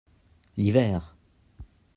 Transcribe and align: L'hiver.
L'hiver. 0.57 1.13